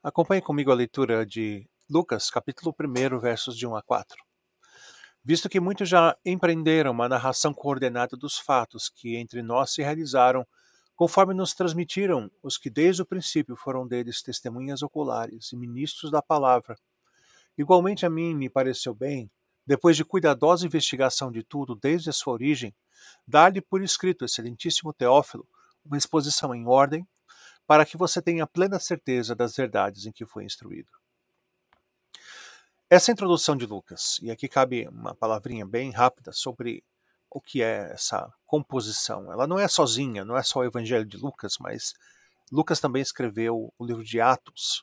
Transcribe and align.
Acompanhe 0.00 0.40
comigo 0.40 0.70
a 0.70 0.76
leitura 0.76 1.26
de 1.26 1.68
Lucas, 1.90 2.30
capítulo 2.30 2.72
1, 2.80 3.18
versos 3.18 3.56
de 3.56 3.66
1 3.66 3.74
a 3.74 3.82
4. 3.82 4.16
Visto 5.24 5.48
que 5.48 5.58
muitos 5.58 5.88
já 5.88 6.16
empreenderam 6.24 6.92
uma 6.92 7.08
narração 7.08 7.52
coordenada 7.52 8.16
dos 8.16 8.38
fatos 8.38 8.88
que 8.88 9.16
entre 9.16 9.42
nós 9.42 9.72
se 9.72 9.82
realizaram, 9.82 10.46
conforme 10.94 11.34
nos 11.34 11.52
transmitiram 11.52 12.30
os 12.44 12.56
que 12.56 12.70
desde 12.70 13.02
o 13.02 13.06
princípio 13.06 13.56
foram 13.56 13.88
deles 13.88 14.22
testemunhas 14.22 14.82
oculares 14.82 15.50
e 15.50 15.56
ministros 15.56 16.12
da 16.12 16.22
palavra. 16.22 16.78
Igualmente 17.58 18.06
a 18.06 18.10
mim 18.10 18.36
me 18.36 18.48
pareceu 18.48 18.94
bem, 18.94 19.28
depois 19.66 19.96
de 19.96 20.04
cuidadosa 20.04 20.64
investigação 20.64 21.32
de 21.32 21.42
tudo 21.42 21.74
desde 21.74 22.08
a 22.08 22.12
sua 22.12 22.34
origem, 22.34 22.72
dar-lhe 23.26 23.60
por 23.60 23.82
escrito, 23.82 24.24
excelentíssimo 24.24 24.92
Teófilo, 24.92 25.44
uma 25.84 25.98
exposição 25.98 26.54
em 26.54 26.68
ordem, 26.68 27.04
para 27.68 27.84
que 27.84 27.98
você 27.98 28.22
tenha 28.22 28.46
plena 28.46 28.80
certeza 28.80 29.34
das 29.34 29.54
verdades 29.54 30.06
em 30.06 30.10
que 30.10 30.24
foi 30.24 30.42
instruído. 30.42 30.90
Essa 32.88 33.12
introdução 33.12 33.54
de 33.54 33.66
Lucas, 33.66 34.18
e 34.22 34.30
aqui 34.30 34.48
cabe 34.48 34.88
uma 34.88 35.14
palavrinha 35.14 35.66
bem 35.66 35.90
rápida 35.90 36.32
sobre 36.32 36.82
o 37.30 37.42
que 37.42 37.62
é 37.62 37.90
essa 37.92 38.32
composição. 38.46 39.30
Ela 39.30 39.46
não 39.46 39.58
é 39.58 39.68
sozinha, 39.68 40.24
não 40.24 40.34
é 40.34 40.42
só 40.42 40.60
o 40.60 40.64
Evangelho 40.64 41.04
de 41.04 41.18
Lucas, 41.18 41.58
mas 41.60 41.92
Lucas 42.50 42.80
também 42.80 43.02
escreveu 43.02 43.70
o 43.78 43.84
livro 43.84 44.02
de 44.02 44.18
Atos. 44.18 44.82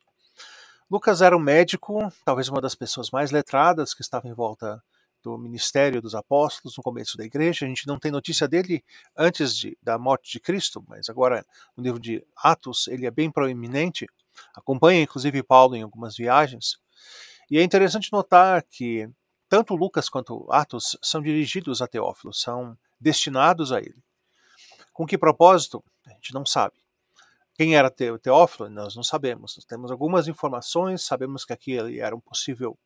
Lucas 0.88 1.24
era 1.24 1.36
um 1.36 1.40
médico, 1.40 2.14
talvez 2.24 2.50
uma 2.50 2.62
das 2.62 2.76
pessoas 2.76 3.10
mais 3.10 3.32
letradas 3.32 3.96
que 3.96 4.04
estava 4.04 4.28
em 4.28 4.34
volta 4.34 4.80
do 5.26 5.36
ministério 5.40 6.04
dos 6.04 6.14
apóstolos 6.14 6.78
no 6.78 6.84
começo 6.84 7.18
da 7.18 7.26
igreja. 7.26 7.66
A 7.66 7.68
gente 7.68 7.88
não 7.88 7.98
tem 7.98 8.12
notícia 8.12 8.48
dele 8.48 8.86
antes 9.18 9.58
de, 9.58 9.76
da 9.82 9.98
morte 9.98 10.32
de 10.32 10.40
Cristo, 10.40 10.86
mas 10.88 11.10
agora 11.10 11.44
no 11.76 11.84
livro 11.84 12.00
de 12.00 12.24
Atos 12.38 12.88
ele 12.88 13.08
é 13.08 13.12
bem 13.12 13.32
proeminente. 13.32 14.06
Acompanha 14.54 15.02
inclusive 15.02 15.42
Paulo 15.42 15.76
em 15.76 15.82
algumas 15.82 16.16
viagens. 16.16 16.78
E 17.50 17.58
é 17.58 17.64
interessante 17.64 18.12
notar 18.12 18.62
que 18.70 19.10
tanto 19.50 19.76
Lucas 19.76 20.10
quanto 20.10 20.46
Atos 20.52 20.96
são 21.02 21.22
dirigidos 21.22 21.82
a 21.82 21.88
Teófilo, 21.88 22.32
são 22.32 22.78
destinados 23.00 23.72
a 23.72 23.80
ele. 23.80 24.04
Com 24.94 25.08
que 25.08 25.18
propósito? 25.18 25.84
A 26.06 26.12
gente 26.12 26.34
não 26.36 26.46
sabe. 26.46 26.76
Quem 27.56 27.76
era 27.76 27.90
Teófilo? 27.90 28.70
Nós 28.70 28.96
não 28.96 29.04
sabemos. 29.04 29.56
Nós 29.58 29.66
temos 29.66 29.90
algumas 29.90 30.28
informações, 30.28 31.02
sabemos 31.02 31.44
que 31.44 31.54
aqui 31.54 31.72
ele 31.72 32.00
era 32.00 32.16
um 32.16 32.20
possível 32.20 32.78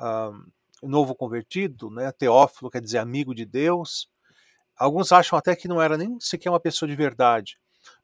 um, 0.00 0.46
novo 0.82 1.14
convertido, 1.14 1.90
né? 1.90 2.12
Teófilo 2.12 2.70
quer 2.70 2.80
dizer 2.80 2.98
amigo 2.98 3.34
de 3.34 3.44
Deus. 3.44 4.08
Alguns 4.76 5.12
acham 5.12 5.38
até 5.38 5.56
que 5.56 5.68
não 5.68 5.80
era 5.80 5.96
nem 5.96 6.18
sequer 6.20 6.50
uma 6.50 6.60
pessoa 6.60 6.88
de 6.88 6.94
verdade. 6.94 7.56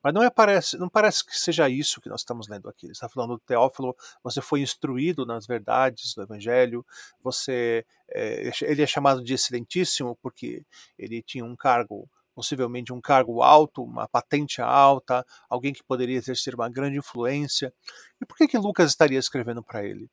Mas 0.03 0.15
não, 0.15 0.23
é, 0.23 0.31
parece, 0.31 0.79
não 0.79 0.89
parece 0.89 1.25
que 1.25 1.37
seja 1.37 1.69
isso 1.69 2.01
que 2.01 2.09
nós 2.09 2.21
estamos 2.21 2.49
lendo 2.49 2.69
aqui. 2.69 2.87
Ele 2.87 2.93
está 2.93 3.09
falando 3.09 3.35
do 3.35 3.41
Teófilo, 3.41 3.97
você 4.23 4.41
foi 4.41 4.61
instruído 4.61 5.27
nas 5.27 5.47
verdades 5.47 6.15
do 6.15 6.23
Evangelho, 6.23 6.85
você, 7.23 7.85
é, 8.09 8.51
ele 8.63 8.83
é 8.83 8.87
chamado 8.87 9.23
de 9.23 9.35
excelentíssimo 9.35 10.17
porque 10.23 10.65
ele 10.99 11.23
tinha 11.23 11.45
um 11.45 11.57
cargo, 11.57 12.09
possivelmente 12.35 12.93
um 12.93 13.01
cargo 13.01 13.43
alto, 13.43 13.83
uma 13.83 14.09
patente 14.09 14.61
alta, 14.61 15.25
alguém 15.49 15.73
que 15.73 15.83
poderia 15.85 16.17
exercer 16.17 16.55
uma 16.55 16.69
grande 16.69 16.99
influência. 16.99 17.73
E 18.21 18.27
por 18.27 18.37
que, 18.37 18.49
que 18.49 18.59
Lucas 18.59 18.91
estaria 18.91 19.19
escrevendo 19.19 19.63
para 19.63 19.85
ele? 19.85 20.09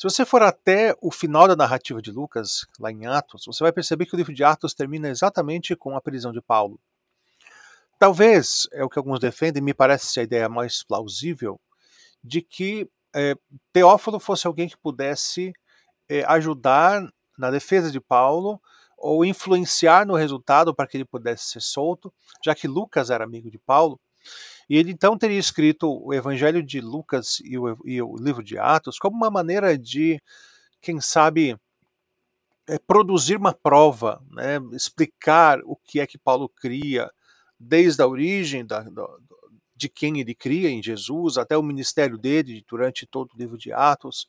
Se 0.00 0.04
você 0.04 0.24
for 0.24 0.42
até 0.42 0.96
o 0.98 1.10
final 1.10 1.46
da 1.46 1.54
narrativa 1.54 2.00
de 2.00 2.10
Lucas, 2.10 2.66
lá 2.78 2.90
em 2.90 3.04
Atos, 3.04 3.44
você 3.44 3.62
vai 3.62 3.70
perceber 3.70 4.06
que 4.06 4.14
o 4.14 4.16
livro 4.16 4.32
de 4.32 4.42
Atos 4.42 4.72
termina 4.72 5.10
exatamente 5.10 5.76
com 5.76 5.94
a 5.94 6.00
prisão 6.00 6.32
de 6.32 6.40
Paulo. 6.40 6.80
Talvez, 7.98 8.66
é 8.72 8.82
o 8.82 8.88
que 8.88 8.98
alguns 8.98 9.20
defendem, 9.20 9.62
me 9.62 9.74
parece 9.74 10.18
a 10.18 10.22
ideia 10.22 10.48
mais 10.48 10.82
plausível, 10.82 11.60
de 12.24 12.40
que 12.40 12.88
é, 13.14 13.34
Teófilo 13.74 14.18
fosse 14.18 14.46
alguém 14.46 14.70
que 14.70 14.76
pudesse 14.78 15.52
é, 16.08 16.24
ajudar 16.28 17.06
na 17.36 17.50
defesa 17.50 17.90
de 17.90 18.00
Paulo 18.00 18.58
ou 18.96 19.22
influenciar 19.22 20.06
no 20.06 20.14
resultado 20.14 20.74
para 20.74 20.86
que 20.86 20.96
ele 20.96 21.04
pudesse 21.04 21.44
ser 21.44 21.60
solto, 21.60 22.10
já 22.42 22.54
que 22.54 22.66
Lucas 22.66 23.10
era 23.10 23.22
amigo 23.22 23.50
de 23.50 23.58
Paulo. 23.58 24.00
E 24.70 24.76
ele 24.76 24.92
então 24.92 25.18
teria 25.18 25.38
escrito 25.38 25.90
o 25.90 26.14
Evangelho 26.14 26.62
de 26.62 26.80
Lucas 26.80 27.40
e 27.44 27.58
o, 27.58 27.76
e 27.84 28.00
o 28.00 28.14
livro 28.14 28.40
de 28.40 28.56
Atos 28.56 29.00
como 29.00 29.16
uma 29.16 29.28
maneira 29.28 29.76
de, 29.76 30.22
quem 30.80 31.00
sabe, 31.00 31.58
é, 32.68 32.78
produzir 32.78 33.36
uma 33.36 33.52
prova, 33.52 34.22
né, 34.30 34.60
explicar 34.72 35.58
o 35.64 35.74
que 35.74 35.98
é 35.98 36.06
que 36.06 36.16
Paulo 36.16 36.48
cria, 36.48 37.10
desde 37.58 38.00
a 38.00 38.06
origem 38.06 38.64
da, 38.64 38.82
da, 38.82 39.08
de 39.74 39.88
quem 39.88 40.20
ele 40.20 40.36
cria 40.36 40.70
em 40.70 40.80
Jesus 40.80 41.36
até 41.36 41.58
o 41.58 41.64
ministério 41.64 42.16
dele 42.16 42.64
durante 42.68 43.08
todo 43.08 43.32
o 43.32 43.36
livro 43.36 43.58
de 43.58 43.72
Atos. 43.72 44.28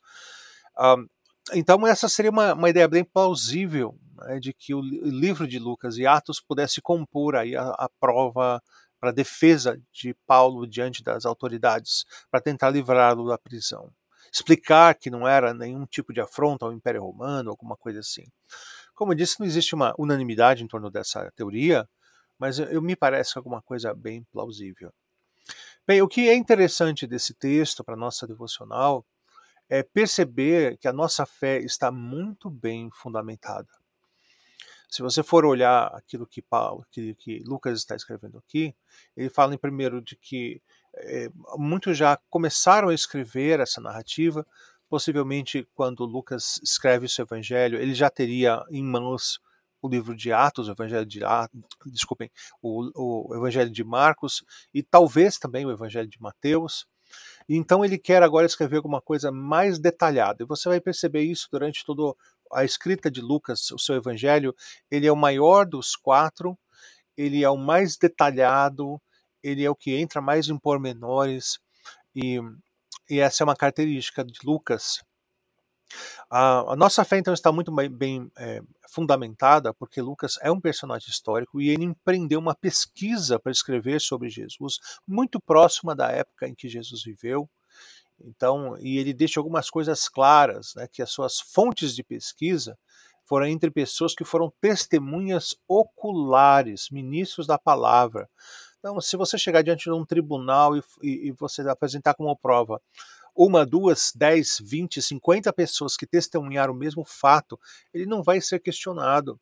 Um, 0.76 1.06
então, 1.54 1.86
essa 1.86 2.08
seria 2.08 2.32
uma, 2.32 2.52
uma 2.52 2.68
ideia 2.68 2.88
bem 2.88 3.04
plausível 3.04 3.96
né, 4.16 4.40
de 4.40 4.52
que 4.52 4.74
o 4.74 4.80
livro 4.80 5.46
de 5.46 5.60
Lucas 5.60 5.98
e 5.98 6.04
Atos 6.04 6.40
pudesse 6.40 6.82
compor 6.82 7.36
aí 7.36 7.54
a, 7.54 7.68
a 7.70 7.88
prova 8.00 8.60
para 9.02 9.10
a 9.10 9.12
defesa 9.12 9.82
de 9.92 10.14
Paulo 10.28 10.64
diante 10.64 11.02
das 11.02 11.26
autoridades, 11.26 12.04
para 12.30 12.40
tentar 12.40 12.70
livrá-lo 12.70 13.26
da 13.26 13.36
prisão. 13.36 13.92
Explicar 14.32 14.94
que 14.94 15.10
não 15.10 15.26
era 15.26 15.52
nenhum 15.52 15.84
tipo 15.86 16.12
de 16.12 16.20
afronta 16.20 16.64
ao 16.64 16.72
Império 16.72 17.02
Romano, 17.02 17.50
alguma 17.50 17.76
coisa 17.76 17.98
assim. 17.98 18.22
Como 18.94 19.10
eu 19.10 19.16
disse, 19.16 19.40
não 19.40 19.46
existe 19.46 19.74
uma 19.74 19.92
unanimidade 19.98 20.62
em 20.62 20.68
torno 20.68 20.88
dessa 20.88 21.32
teoria, 21.34 21.84
mas 22.38 22.60
eu, 22.60 22.66
eu 22.66 22.80
me 22.80 22.94
parece 22.94 23.36
alguma 23.36 23.60
coisa 23.60 23.92
bem 23.92 24.22
plausível. 24.30 24.92
Bem, 25.84 26.00
o 26.00 26.06
que 26.06 26.28
é 26.28 26.34
interessante 26.36 27.04
desse 27.04 27.34
texto 27.34 27.82
para 27.82 27.96
nossa 27.96 28.24
devocional 28.24 29.04
é 29.68 29.82
perceber 29.82 30.78
que 30.78 30.86
a 30.86 30.92
nossa 30.92 31.26
fé 31.26 31.58
está 31.58 31.90
muito 31.90 32.48
bem 32.48 32.88
fundamentada. 32.92 33.81
Se 34.92 35.00
você 35.00 35.22
for 35.22 35.46
olhar 35.46 35.86
aquilo 35.94 36.26
que 36.26 36.42
Paulo, 36.42 36.84
que, 36.90 37.14
que 37.14 37.42
Lucas 37.46 37.78
está 37.78 37.96
escrevendo 37.96 38.36
aqui, 38.36 38.74
ele 39.16 39.30
fala 39.30 39.54
em 39.54 39.56
primeiro 39.56 40.02
de 40.02 40.14
que 40.16 40.60
é, 40.94 41.30
muitos 41.56 41.96
já 41.96 42.18
começaram 42.28 42.90
a 42.90 42.94
escrever 42.94 43.58
essa 43.58 43.80
narrativa. 43.80 44.46
Possivelmente, 44.90 45.66
quando 45.72 46.04
Lucas 46.04 46.60
escreve 46.62 47.06
o 47.06 47.08
seu 47.08 47.24
evangelho, 47.24 47.78
ele 47.78 47.94
já 47.94 48.10
teria 48.10 48.62
em 48.70 48.84
mãos 48.84 49.40
o 49.80 49.88
livro 49.88 50.14
de 50.14 50.30
Atos, 50.30 50.68
o 50.68 50.72
Evangelho 50.72 51.06
de 51.06 51.24
Atos, 51.24 51.58
desculpem, 51.86 52.30
o, 52.60 53.30
o 53.30 53.34
Evangelho 53.34 53.70
de 53.70 53.82
Marcos 53.82 54.44
e 54.74 54.82
talvez 54.82 55.38
também 55.38 55.64
o 55.64 55.70
Evangelho 55.70 56.06
de 56.06 56.20
Mateus. 56.20 56.86
Então 57.48 57.82
ele 57.82 57.96
quer 57.96 58.22
agora 58.22 58.46
escrever 58.46 58.76
alguma 58.76 59.00
coisa 59.00 59.32
mais 59.32 59.78
detalhada. 59.78 60.42
E 60.42 60.46
você 60.46 60.68
vai 60.68 60.82
perceber 60.82 61.22
isso 61.22 61.48
durante 61.50 61.82
toda 61.82 62.14
a 62.52 62.64
escrita 62.64 63.10
de 63.10 63.20
Lucas, 63.20 63.70
o 63.70 63.78
seu 63.78 63.96
evangelho, 63.96 64.54
ele 64.90 65.06
é 65.06 65.12
o 65.12 65.16
maior 65.16 65.66
dos 65.66 65.96
quatro, 65.96 66.58
ele 67.16 67.42
é 67.42 67.50
o 67.50 67.56
mais 67.56 67.96
detalhado, 67.96 69.00
ele 69.42 69.64
é 69.64 69.70
o 69.70 69.76
que 69.76 69.94
entra 69.94 70.20
mais 70.20 70.48
em 70.48 70.58
pormenores, 70.58 71.58
e, 72.14 72.38
e 73.08 73.18
essa 73.18 73.42
é 73.42 73.44
uma 73.44 73.56
característica 73.56 74.24
de 74.24 74.38
Lucas. 74.44 75.02
A, 76.30 76.72
a 76.72 76.76
nossa 76.76 77.04
fé, 77.04 77.18
então, 77.18 77.34
está 77.34 77.52
muito 77.52 77.70
bem, 77.72 77.90
bem 77.90 78.30
é, 78.38 78.62
fundamentada, 78.88 79.74
porque 79.74 80.00
Lucas 80.00 80.38
é 80.40 80.50
um 80.50 80.60
personagem 80.60 81.10
histórico 81.10 81.60
e 81.60 81.68
ele 81.68 81.84
empreendeu 81.84 82.38
uma 82.38 82.54
pesquisa 82.54 83.38
para 83.38 83.52
escrever 83.52 84.00
sobre 84.00 84.30
Jesus, 84.30 84.78
muito 85.06 85.40
próxima 85.40 85.94
da 85.94 86.10
época 86.10 86.48
em 86.48 86.54
que 86.54 86.68
Jesus 86.68 87.02
viveu. 87.02 87.48
Então, 88.24 88.76
e 88.78 88.98
ele 88.98 89.12
deixa 89.12 89.40
algumas 89.40 89.68
coisas 89.70 90.08
claras, 90.08 90.74
né, 90.76 90.86
que 90.90 91.02
as 91.02 91.10
suas 91.10 91.40
fontes 91.40 91.94
de 91.94 92.02
pesquisa 92.02 92.78
foram 93.24 93.46
entre 93.46 93.70
pessoas 93.70 94.14
que 94.14 94.24
foram 94.24 94.52
testemunhas 94.60 95.54
oculares, 95.66 96.88
ministros 96.90 97.46
da 97.46 97.58
palavra. 97.58 98.28
Então, 98.78 99.00
se 99.00 99.16
você 99.16 99.38
chegar 99.38 99.62
diante 99.62 99.84
de 99.84 99.92
um 99.92 100.04
tribunal 100.04 100.76
e, 100.76 100.82
e, 101.02 101.28
e 101.28 101.32
você 101.32 101.62
apresentar 101.62 102.14
como 102.14 102.36
prova 102.36 102.80
uma, 103.34 103.64
duas, 103.64 104.12
dez, 104.14 104.58
vinte, 104.62 105.00
cinquenta 105.00 105.52
pessoas 105.52 105.96
que 105.96 106.06
testemunharam 106.06 106.74
o 106.74 106.76
mesmo 106.76 107.04
fato, 107.04 107.58
ele 107.94 108.04
não 108.04 108.22
vai 108.22 108.40
ser 108.40 108.60
questionado. 108.60 109.40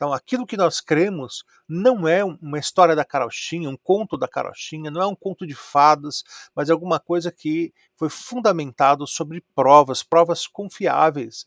Então, 0.00 0.14
aquilo 0.14 0.46
que 0.46 0.56
nós 0.56 0.80
cremos 0.80 1.44
não 1.68 2.08
é 2.08 2.24
uma 2.24 2.58
história 2.58 2.96
da 2.96 3.04
carochinha, 3.04 3.68
um 3.68 3.76
conto 3.76 4.16
da 4.16 4.26
carochinha, 4.26 4.90
não 4.90 5.02
é 5.02 5.06
um 5.06 5.14
conto 5.14 5.46
de 5.46 5.54
fadas, 5.54 6.24
mas 6.54 6.70
é 6.70 6.72
alguma 6.72 6.98
coisa 6.98 7.30
que 7.30 7.70
foi 7.98 8.08
fundamentado 8.08 9.06
sobre 9.06 9.44
provas, 9.54 10.02
provas 10.02 10.46
confiáveis. 10.46 11.44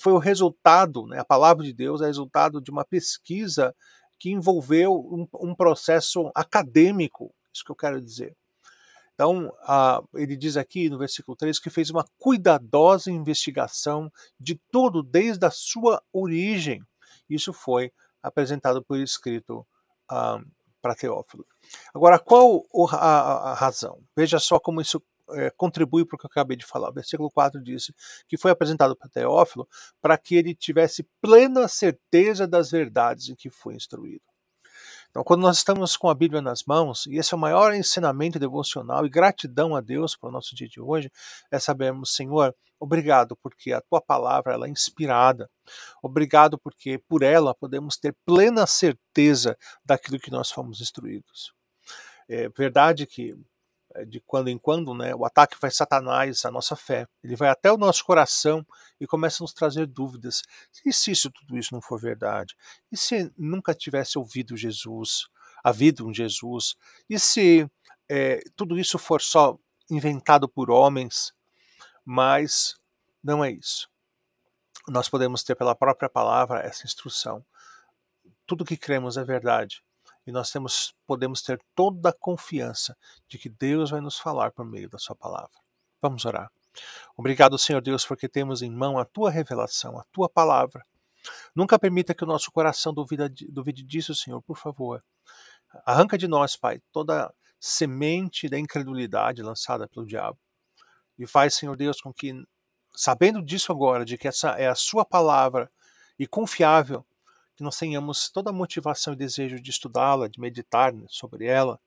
Foi 0.00 0.12
o 0.12 0.18
resultado, 0.18 1.06
né, 1.06 1.20
a 1.20 1.24
palavra 1.24 1.64
de 1.64 1.72
Deus 1.72 2.02
é 2.02 2.06
resultado 2.06 2.60
de 2.60 2.72
uma 2.72 2.84
pesquisa 2.84 3.72
que 4.18 4.32
envolveu 4.32 4.96
um, 4.96 5.28
um 5.34 5.54
processo 5.54 6.28
acadêmico, 6.34 7.32
isso 7.54 7.64
que 7.64 7.70
eu 7.70 7.76
quero 7.76 8.00
dizer. 8.00 8.36
Então, 9.14 9.54
a, 9.60 10.02
ele 10.14 10.36
diz 10.36 10.56
aqui 10.56 10.90
no 10.90 10.98
versículo 10.98 11.36
3 11.36 11.56
que 11.60 11.70
fez 11.70 11.88
uma 11.88 12.04
cuidadosa 12.18 13.12
investigação 13.12 14.10
de 14.40 14.56
todo 14.72 15.04
desde 15.04 15.46
a 15.46 15.52
sua 15.52 16.02
origem 16.12 16.84
isso 17.28 17.52
foi 17.52 17.92
apresentado 18.22 18.82
por 18.82 18.98
escrito 18.98 19.66
um, 20.10 20.44
para 20.80 20.94
Teófilo. 20.94 21.46
Agora, 21.94 22.18
qual 22.18 22.64
a, 22.92 23.54
razão? 23.54 24.02
Veja 24.16 24.38
só 24.38 24.58
como 24.58 24.80
isso 24.80 25.02
é, 25.30 25.50
contribui 25.50 26.04
para 26.04 26.16
o 26.16 26.18
que 26.18 26.26
eu 26.26 26.30
acabei 26.30 26.56
de 26.56 26.66
falar. 26.66 26.90
O 26.90 26.94
versículo 26.94 27.30
4 27.30 27.62
diz 27.62 27.92
que 28.28 28.36
foi 28.36 28.50
apresentado 28.50 28.96
para 28.96 29.08
Teófilo 29.08 29.68
para 30.00 30.18
que 30.18 30.34
ele 30.34 30.54
tivesse 30.54 31.08
plena 31.20 31.68
certeza 31.68 32.46
das 32.46 32.70
verdades 32.70 33.28
em 33.28 33.34
que 33.34 33.48
foi 33.48 33.74
instruído. 33.74 34.31
Então, 35.12 35.22
quando 35.22 35.42
nós 35.42 35.58
estamos 35.58 35.94
com 35.94 36.08
a 36.08 36.14
Bíblia 36.14 36.40
nas 36.40 36.64
mãos, 36.64 37.04
e 37.06 37.18
esse 37.18 37.34
é 37.34 37.36
o 37.36 37.40
maior 37.40 37.74
ensinamento 37.74 38.38
devocional 38.38 39.04
e 39.04 39.10
gratidão 39.10 39.76
a 39.76 39.80
Deus 39.82 40.16
para 40.16 40.30
o 40.30 40.32
nosso 40.32 40.56
dia 40.56 40.66
de 40.66 40.80
hoje, 40.80 41.12
é 41.50 41.58
sabermos, 41.58 42.14
Senhor, 42.14 42.54
obrigado 42.80 43.36
porque 43.42 43.74
a 43.74 43.82
tua 43.82 44.00
palavra 44.00 44.54
ela 44.54 44.66
é 44.66 44.70
inspirada. 44.70 45.50
Obrigado 46.02 46.58
porque 46.58 46.98
por 47.06 47.22
ela 47.22 47.54
podemos 47.54 47.98
ter 47.98 48.16
plena 48.24 48.66
certeza 48.66 49.54
daquilo 49.84 50.18
que 50.18 50.30
nós 50.30 50.50
fomos 50.50 50.80
instruídos. 50.80 51.52
É 52.26 52.48
verdade 52.48 53.06
que 53.06 53.36
de 54.06 54.20
quando 54.20 54.48
em 54.48 54.58
quando, 54.58 54.94
né, 54.94 55.14
o 55.14 55.24
ataque 55.24 55.56
vai 55.60 55.70
Satanás 55.70 56.44
à 56.44 56.50
nossa 56.50 56.76
fé. 56.76 57.06
Ele 57.22 57.36
vai 57.36 57.48
até 57.48 57.70
o 57.70 57.76
nosso 57.76 58.04
coração 58.04 58.66
e 59.00 59.06
começa 59.06 59.42
a 59.42 59.44
nos 59.44 59.52
trazer 59.52 59.86
dúvidas. 59.86 60.42
E 60.84 60.92
se 60.92 61.10
isso 61.10 61.30
tudo 61.30 61.56
isso 61.56 61.74
não 61.74 61.80
for 61.80 62.00
verdade? 62.00 62.56
E 62.90 62.96
se 62.96 63.32
nunca 63.36 63.74
tivesse 63.74 64.18
ouvido 64.18 64.56
Jesus, 64.56 65.26
havido 65.62 66.06
um 66.06 66.14
Jesus? 66.14 66.76
E 67.08 67.18
se 67.18 67.68
é, 68.08 68.40
tudo 68.56 68.78
isso 68.78 68.98
for 68.98 69.20
só 69.20 69.58
inventado 69.90 70.48
por 70.48 70.70
homens? 70.70 71.32
Mas 72.04 72.76
não 73.22 73.44
é 73.44 73.50
isso. 73.50 73.88
Nós 74.88 75.08
podemos 75.08 75.42
ter 75.44 75.54
pela 75.54 75.74
própria 75.74 76.08
palavra 76.08 76.60
essa 76.60 76.86
instrução. 76.86 77.44
Tudo 78.46 78.64
que 78.64 78.76
cremos 78.76 79.16
é 79.16 79.24
verdade 79.24 79.82
e 80.26 80.32
nós 80.32 80.50
temos, 80.50 80.94
podemos 81.06 81.42
ter 81.42 81.60
toda 81.74 82.10
a 82.10 82.12
confiança 82.12 82.96
de 83.28 83.38
que 83.38 83.48
Deus 83.48 83.90
vai 83.90 84.00
nos 84.00 84.18
falar 84.18 84.52
por 84.52 84.64
meio 84.64 84.88
da 84.88 84.98
Sua 84.98 85.16
palavra. 85.16 85.58
Vamos 86.00 86.24
orar. 86.24 86.50
Obrigado, 87.16 87.58
Senhor 87.58 87.82
Deus, 87.82 88.06
porque 88.06 88.28
temos 88.28 88.62
em 88.62 88.70
mão 88.70 88.98
a 88.98 89.04
Tua 89.04 89.30
revelação, 89.30 89.98
a 89.98 90.04
Tua 90.12 90.28
palavra. 90.28 90.84
Nunca 91.54 91.78
permita 91.78 92.14
que 92.14 92.24
o 92.24 92.26
nosso 92.26 92.50
coração 92.50 92.92
duvide, 92.92 93.46
duvide 93.50 93.82
disso, 93.82 94.14
Senhor, 94.14 94.42
por 94.42 94.56
favor. 94.56 95.04
Arranca 95.84 96.18
de 96.18 96.26
nós, 96.26 96.56
Pai, 96.56 96.80
toda 96.90 97.32
semente 97.60 98.48
da 98.48 98.58
incredulidade 98.58 99.42
lançada 99.42 99.88
pelo 99.88 100.06
diabo. 100.06 100.38
E 101.18 101.26
faz, 101.26 101.54
Senhor 101.54 101.76
Deus, 101.76 102.00
com 102.00 102.12
que, 102.12 102.32
sabendo 102.94 103.44
disso 103.44 103.70
agora, 103.70 104.04
de 104.04 104.18
que 104.18 104.26
essa 104.26 104.50
é 104.50 104.66
a 104.66 104.74
Sua 104.74 105.04
palavra 105.04 105.70
e 106.18 106.26
confiável, 106.26 107.06
que 107.62 107.64
nós 107.64 107.78
tenhamos 107.78 108.28
toda 108.28 108.50
a 108.50 108.52
motivação 108.52 109.12
e 109.12 109.16
desejo 109.16 109.60
de 109.60 109.70
estudá-la, 109.70 110.28
de 110.28 110.40
meditar 110.40 110.92
sobre 111.08 111.46
ela 111.46 111.80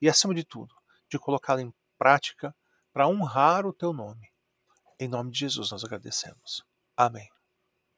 e, 0.00 0.08
acima 0.08 0.32
de 0.32 0.44
tudo, 0.44 0.72
de 1.10 1.18
colocá-la 1.18 1.62
em 1.62 1.74
prática 1.98 2.54
para 2.92 3.08
honrar 3.08 3.66
o 3.66 3.72
teu 3.72 3.92
nome. 3.92 4.28
Em 5.00 5.08
nome 5.08 5.32
de 5.32 5.40
Jesus 5.40 5.72
nós 5.72 5.84
agradecemos. 5.84 6.64
Amém. 6.96 7.35